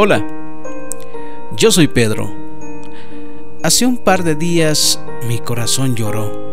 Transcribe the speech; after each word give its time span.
Hola, 0.00 0.24
yo 1.56 1.72
soy 1.72 1.88
Pedro. 1.88 2.32
Hace 3.64 3.84
un 3.84 3.98
par 3.98 4.22
de 4.22 4.36
días 4.36 5.00
mi 5.26 5.40
corazón 5.40 5.96
lloró 5.96 6.52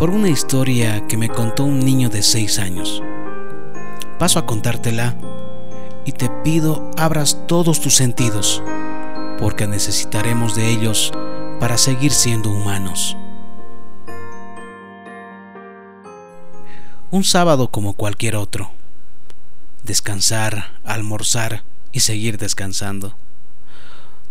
por 0.00 0.10
una 0.10 0.28
historia 0.28 1.06
que 1.06 1.16
me 1.16 1.28
contó 1.28 1.62
un 1.62 1.78
niño 1.78 2.08
de 2.08 2.24
6 2.24 2.58
años. 2.58 3.00
Paso 4.18 4.40
a 4.40 4.44
contártela 4.44 5.14
y 6.04 6.10
te 6.10 6.28
pido 6.42 6.90
abras 6.96 7.46
todos 7.46 7.80
tus 7.80 7.94
sentidos, 7.94 8.60
porque 9.38 9.68
necesitaremos 9.68 10.56
de 10.56 10.68
ellos 10.68 11.12
para 11.60 11.78
seguir 11.78 12.10
siendo 12.10 12.50
humanos. 12.50 13.16
Un 17.12 17.22
sábado 17.22 17.68
como 17.68 17.92
cualquier 17.92 18.34
otro. 18.34 18.72
Descansar, 19.84 20.80
almorzar, 20.82 21.62
y 21.92 22.00
seguir 22.00 22.38
descansando. 22.38 23.14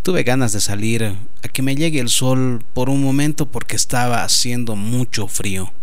Tuve 0.04 0.24
ganas 0.24 0.54
de 0.54 0.62
salir 0.62 1.04
a 1.04 1.48
que 1.48 1.64
me 1.64 1.76
llegue 1.76 2.00
el 2.00 2.10
sol 2.10 2.64
por 2.74 2.90
un 2.90 3.02
momento 3.02 3.48
porque 3.48 3.76
estaba 3.76 4.24
haciendo 4.24 4.76
mucho 4.76 5.28
frío. 5.28 5.74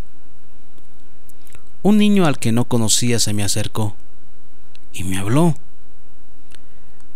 Un 1.82 1.98
niño 1.98 2.26
al 2.26 2.38
que 2.38 2.52
no 2.52 2.66
conocía 2.66 3.18
se 3.18 3.32
me 3.32 3.42
acercó 3.42 3.96
y 4.92 5.02
me 5.02 5.18
habló. 5.18 5.56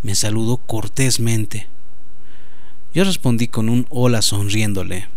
Me 0.02 0.16
saludó 0.16 0.56
cortésmente. 0.56 1.69
Yo 2.92 3.05
respondí 3.05 3.47
con 3.47 3.69
un 3.69 3.86
hola 3.91 4.23
sonriéndole. 4.23 5.09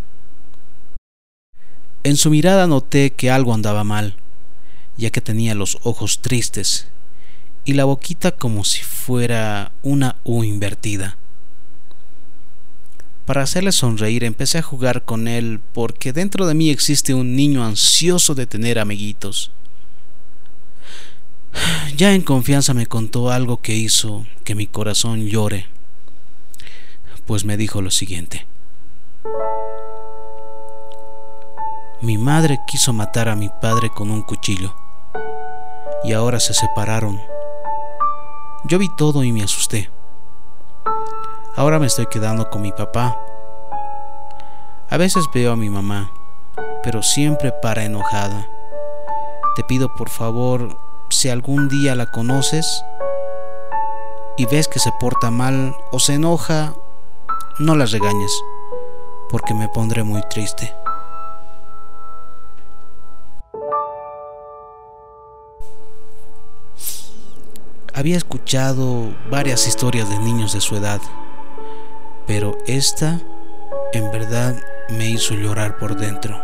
En 2.04 2.18
su 2.18 2.30
mirada 2.30 2.68
noté 2.68 3.12
que 3.12 3.32
algo 3.32 3.54
andaba 3.54 3.84
mal, 3.84 4.16
ya 4.98 5.10
que 5.10 5.22
tenía 5.22 5.56
los 5.56 5.80
ojos 5.84 6.20
tristes 6.20 6.88
y 7.66 7.74
la 7.74 7.86
boquita 7.86 8.32
como 8.32 8.64
si 8.64 8.82
fuera 8.82 9.72
una 9.84 10.16
U 10.24 10.44
invertida. 10.44 11.18
Para 13.26 13.44
hacerle 13.44 13.72
sonreír 13.72 14.24
empecé 14.24 14.58
a 14.58 14.64
jugar 14.64 15.04
con 15.06 15.28
él 15.28 15.60
porque 15.74 16.14
dentro 16.14 16.48
de 16.48 16.56
mí 16.56 16.72
existe 16.72 17.14
un 17.14 17.36
niño 17.36 17.64
ansioso 17.64 18.34
de 18.34 18.48
tener 18.48 18.80
amiguitos. 18.80 19.52
Ya 21.96 22.14
en 22.14 22.22
confianza 22.22 22.74
me 22.74 22.88
contó 22.88 23.30
algo 23.30 23.62
que 23.62 23.76
hizo 23.76 24.26
que 24.44 24.56
mi 24.56 24.66
corazón 24.66 25.28
llore, 25.28 25.68
pues 27.26 27.46
me 27.46 27.56
dijo 27.56 27.82
lo 27.82 27.92
siguiente. 27.92 28.48
Mi 32.02 32.18
madre 32.18 32.60
quiso 32.66 32.94
matar 32.94 33.30
a 33.30 33.36
mi 33.36 33.50
padre 33.62 33.90
con 33.90 34.10
un 34.10 34.24
cuchillo 34.24 34.76
y 36.04 36.14
ahora 36.14 36.40
se 36.40 36.54
separaron 36.54 37.20
yo 38.66 38.78
vi 38.78 38.90
todo 38.90 39.24
y 39.24 39.32
me 39.32 39.44
asusté. 39.44 39.90
Ahora 41.56 41.80
me 41.80 41.88
estoy 41.88 42.08
quedando 42.08 42.50
con 42.50 42.62
mi 42.62 42.72
papá. 42.72 43.18
A 44.90 44.98
veces 44.98 45.26
veo 45.34 45.54
a 45.54 45.56
mi 45.56 45.70
mamá, 45.70 46.12
pero 46.84 47.04
siempre 47.04 47.52
para 47.52 47.84
enojada. 47.84 48.48
Te 49.56 49.64
pido 49.64 49.94
por 49.96 50.10
favor, 50.10 50.78
si 51.10 51.30
algún 51.30 51.70
día 51.70 51.96
la 51.96 52.12
conoces 52.12 52.84
y 54.38 54.46
ves 54.46 54.68
que 54.68 54.80
se 54.80 54.92
porta 55.00 55.32
mal 55.32 55.76
o 55.92 56.00
se 56.00 56.14
enoja, 56.14 56.74
no 57.60 57.76
la 57.76 57.86
regañes, 57.86 58.32
porque 59.30 59.54
me 59.54 59.68
pondré 59.68 60.04
muy 60.04 60.22
triste. 60.30 60.74
Había 68.00 68.16
escuchado 68.16 69.14
varias 69.30 69.68
historias 69.68 70.10
de 70.10 70.20
niños 70.20 70.54
de 70.54 70.62
su 70.62 70.78
edad, 70.78 71.02
pero 72.26 72.58
esta 72.66 73.20
en 73.92 74.10
verdad 74.10 74.56
me 74.88 75.10
hizo 75.10 75.34
llorar 75.34 75.78
por 75.78 75.98
dentro. 75.98 76.42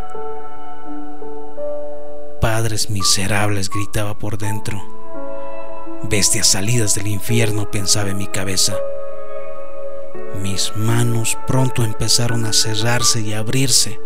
Padres 2.42 2.90
miserables 2.90 3.70
gritaba 3.70 4.18
por 4.18 4.36
dentro. 4.36 4.84
Bestias 6.02 6.48
salidas 6.48 6.94
del 6.94 7.06
infierno 7.06 7.70
pensaba 7.70 8.10
en 8.10 8.18
mi 8.18 8.26
cabeza. 8.26 8.74
Mis 10.42 10.76
manos 10.76 11.38
pronto 11.46 11.84
empezaron 11.84 12.44
a 12.44 12.52
cerrarse 12.52 13.22
y 13.22 13.32
abrirse, 13.32 13.98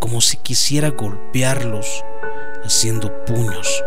como 0.00 0.20
si 0.20 0.36
quisiera 0.36 0.90
golpearlos 0.90 2.04
haciendo 2.64 3.24
puños. 3.24 3.84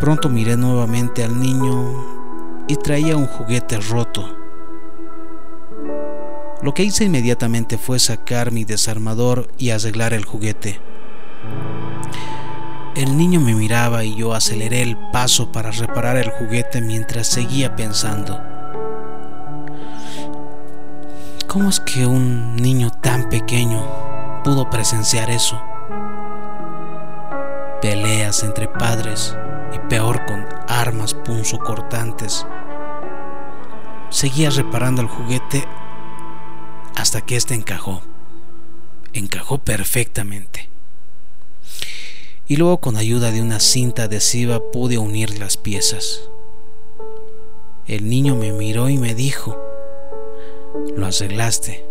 Pronto 0.00 0.28
miré 0.28 0.56
nuevamente 0.56 1.24
al 1.24 1.40
niño 1.40 2.64
y 2.68 2.76
traía 2.76 3.16
un 3.16 3.26
juguete 3.26 3.78
roto. 3.78 4.36
Lo 6.62 6.74
que 6.74 6.84
hice 6.84 7.04
inmediatamente 7.04 7.78
fue 7.78 7.98
sacar 7.98 8.52
mi 8.52 8.64
desarmador 8.64 9.48
y 9.56 9.70
arreglar 9.70 10.12
el 10.12 10.24
juguete. 10.24 10.80
El 12.94 13.16
niño 13.16 13.40
me 13.40 13.54
miraba 13.54 14.04
y 14.04 14.16
yo 14.16 14.34
aceleré 14.34 14.82
el 14.82 14.96
paso 15.12 15.52
para 15.52 15.70
reparar 15.70 16.16
el 16.16 16.30
juguete 16.30 16.80
mientras 16.80 17.26
seguía 17.26 17.76
pensando. 17.76 18.40
¿Cómo 21.46 21.68
es 21.68 21.80
que 21.80 22.06
un 22.06 22.56
niño 22.56 22.90
tan 22.90 23.28
pequeño 23.28 23.82
pudo 24.44 24.68
presenciar 24.68 25.30
eso? 25.30 25.58
Peleas 27.86 28.42
entre 28.42 28.66
padres, 28.66 29.36
y 29.72 29.78
peor 29.88 30.26
con 30.26 30.44
armas 30.66 31.14
punzocortantes. 31.14 32.44
Seguía 34.10 34.50
reparando 34.50 35.02
el 35.02 35.06
juguete 35.06 35.64
hasta 36.96 37.20
que 37.20 37.36
éste 37.36 37.54
encajó. 37.54 38.02
Encajó 39.12 39.58
perfectamente. 39.58 40.68
Y 42.48 42.56
luego 42.56 42.78
con 42.78 42.96
ayuda 42.96 43.30
de 43.30 43.40
una 43.40 43.60
cinta 43.60 44.02
adhesiva 44.02 44.72
pude 44.72 44.98
unir 44.98 45.38
las 45.38 45.56
piezas. 45.56 46.22
El 47.86 48.08
niño 48.08 48.34
me 48.34 48.50
miró 48.50 48.88
y 48.88 48.98
me 48.98 49.14
dijo, 49.14 49.56
lo 50.96 51.06
arreglaste. 51.06 51.86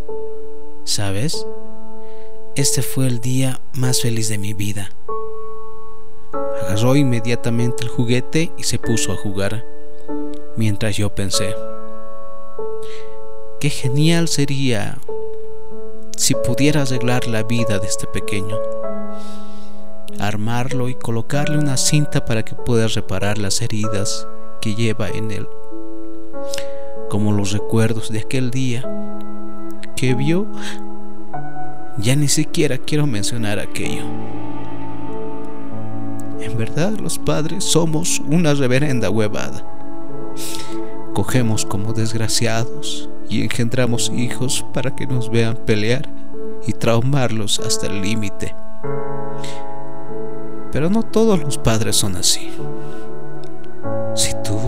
¿Sabes? 0.84 1.48
Este 2.58 2.82
fue 2.82 3.08
el 3.08 3.22
día 3.22 3.62
más 3.72 4.02
feliz 4.02 4.28
de 4.28 4.38
mi 4.38 4.54
vida. 4.54 4.90
Agarró 6.62 6.96
inmediatamente 6.96 7.84
el 7.84 7.90
juguete 7.90 8.52
y 8.58 8.64
se 8.64 8.80
puso 8.80 9.12
a 9.12 9.18
jugar, 9.18 9.66
mientras 10.56 10.96
yo 10.96 11.14
pensé, 11.14 11.56
qué 13.60 13.70
genial 13.70 14.28
sería 14.28 14.98
si 16.16 16.34
pudiera 16.34 16.84
arreglar 16.84 17.28
la 17.28 17.44
vida 17.44 17.80
de 17.80 17.88
este 17.88 18.08
pequeño, 18.08 18.58
armarlo 20.20 20.88
y 20.90 20.96
colocarle 20.96 21.58
una 21.58 21.78
cinta 21.78 22.26
para 22.26 22.44
que 22.44 22.56
pueda 22.56 22.88
reparar 22.88 23.38
las 23.38 23.62
heridas 23.62 24.28
que 24.62 24.76
lleva 24.76 25.10
en 25.10 25.32
él, 25.32 25.48
como 27.10 27.34
los 27.34 27.52
recuerdos 27.52 28.12
de 28.12 28.20
aquel 28.20 28.50
día 28.50 28.84
que 29.96 30.14
vio, 30.14 30.48
ya 31.98 32.16
ni 32.16 32.28
siquiera 32.28 32.78
quiero 32.78 33.08
mencionar 33.08 33.60
aquello. 33.60 34.04
En 36.46 36.60
verdad 36.60 36.92
los 37.00 37.18
padres 37.18 37.64
somos 37.64 38.22
una 38.30 38.54
reverenda 38.54 39.10
huevada. 39.10 39.66
Cogemos 41.16 41.66
como 41.66 41.92
desgraciados 41.92 43.10
y 43.28 43.42
engendramos 43.42 44.12
hijos 44.16 44.64
para 44.72 44.96
que 44.96 45.08
nos 45.08 45.32
vean 45.32 45.58
pelear 45.66 46.08
y 46.68 46.74
traumarlos 46.74 47.60
hasta 47.60 47.88
el 47.88 48.00
límite. 48.00 48.56
Pero 50.72 50.92
no 50.92 51.02
todos 51.02 51.40
los 51.40 51.58
padres 51.58 51.96
son 51.96 52.16
así. 52.16 52.52
Si 54.14 54.32
tú, 54.44 54.60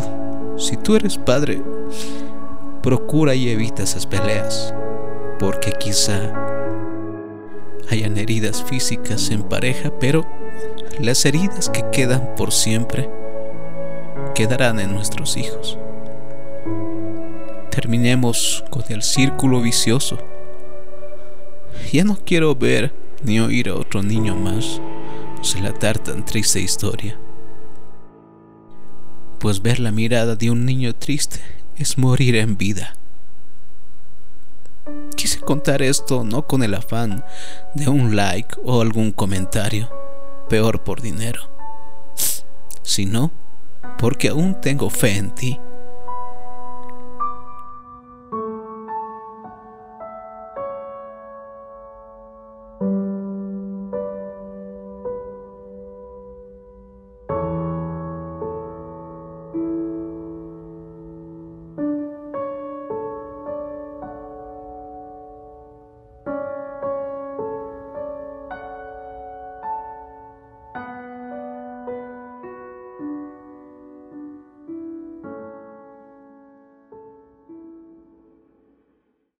si 0.57 0.77
tú 0.77 0.95
eres 0.95 1.19
padre, 1.19 1.61
procura 2.81 3.35
y 3.35 3.49
evita 3.49 3.83
esas 3.83 4.07
peleas, 4.07 4.73
porque 5.37 5.73
quizá 5.73 6.33
hayan 7.91 8.17
heridas 8.17 8.63
físicas 8.63 9.29
en 9.29 9.43
pareja, 9.43 9.91
pero 9.99 10.25
las 10.99 11.25
heridas 11.25 11.69
que 11.69 11.85
quedan 11.91 12.35
por 12.35 12.51
siempre 12.51 13.09
quedarán 14.33 14.79
en 14.79 14.93
nuestros 14.93 15.37
hijos. 15.37 15.77
Terminemos 17.69 18.63
con 18.71 18.83
el 18.89 19.03
círculo 19.03 19.61
vicioso. 19.61 20.17
Ya 21.91 22.03
no 22.03 22.17
quiero 22.25 22.55
ver 22.55 22.93
ni 23.23 23.39
oír 23.39 23.69
a 23.69 23.75
otro 23.75 24.01
niño 24.01 24.35
más 24.35 24.81
relatar 25.53 25.99
tan 25.99 26.25
triste 26.25 26.59
historia. 26.59 27.17
Pues 29.39 29.61
ver 29.61 29.79
la 29.79 29.91
mirada 29.91 30.35
de 30.35 30.49
un 30.49 30.65
niño 30.65 30.95
triste 30.95 31.39
es 31.77 31.99
morir 31.99 32.35
en 32.35 32.57
vida. 32.57 32.95
Quise 35.15 35.39
contar 35.41 35.83
esto 35.83 36.23
no 36.23 36.47
con 36.47 36.63
el 36.63 36.73
afán 36.73 37.23
de 37.75 37.87
un 37.87 38.15
like 38.15 38.55
o 38.63 38.81
algún 38.81 39.11
comentario 39.11 40.06
peor 40.47 40.83
por 40.83 41.01
dinero, 41.01 41.41
sino 42.83 43.31
porque 43.97 44.29
aún 44.29 44.59
tengo 44.61 44.89
fe 44.89 45.17
en 45.17 45.31
ti. 45.31 45.59